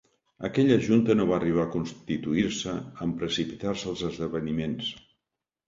Aquella 0.47 0.77
junta 0.87 1.15
no 1.19 1.27
va 1.31 1.35
arribar 1.37 1.65
a 1.65 1.71
constituir-se 1.75 2.75
en 3.07 3.13
precipitar-se 3.21 3.89
els 3.95 4.05
esdeveniments. 4.11 4.93